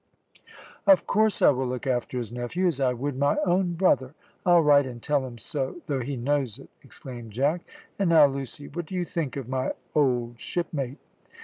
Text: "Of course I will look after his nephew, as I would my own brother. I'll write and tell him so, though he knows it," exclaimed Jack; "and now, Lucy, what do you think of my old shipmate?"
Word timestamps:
"Of 0.87 1.05
course 1.05 1.43
I 1.43 1.51
will 1.51 1.67
look 1.67 1.85
after 1.85 2.17
his 2.17 2.33
nephew, 2.33 2.65
as 2.65 2.79
I 2.79 2.91
would 2.91 3.15
my 3.19 3.37
own 3.45 3.75
brother. 3.75 4.15
I'll 4.47 4.61
write 4.63 4.87
and 4.87 4.99
tell 4.99 5.23
him 5.23 5.37
so, 5.37 5.79
though 5.85 5.99
he 6.01 6.15
knows 6.15 6.57
it," 6.57 6.69
exclaimed 6.81 7.33
Jack; 7.33 7.61
"and 7.99 8.09
now, 8.09 8.25
Lucy, 8.25 8.67
what 8.67 8.87
do 8.87 8.95
you 8.95 9.05
think 9.05 9.37
of 9.37 9.47
my 9.47 9.73
old 9.93 10.37
shipmate?" 10.39 10.97